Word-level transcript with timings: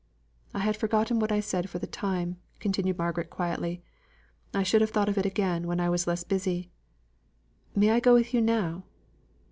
"I 0.55 0.61
had 0.61 0.75
forgotten 0.77 1.19
what 1.19 1.31
I 1.31 1.39
said 1.41 1.69
for 1.69 1.77
the 1.77 1.85
time," 1.85 2.37
continued 2.59 2.97
Margaret 2.97 3.29
quietly. 3.29 3.83
"I 4.51 4.63
should 4.63 4.81
have 4.81 4.89
thought 4.89 5.09
of 5.09 5.17
it 5.19 5.27
again 5.27 5.67
when 5.67 5.79
I 5.79 5.91
was 5.91 6.07
less 6.07 6.23
busy. 6.23 6.71
May 7.75 7.91
I 7.91 7.99
go 7.99 8.15
with 8.15 8.33
you 8.33 8.41
now?" 8.41 8.83